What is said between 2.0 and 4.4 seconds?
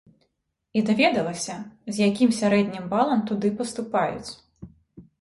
якім сярэднім балам туды паступаюць.